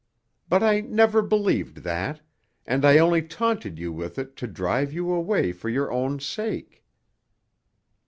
[0.49, 2.21] But I never believed that,
[2.65, 6.83] and I only taunted you with it to drive you away for your own sake."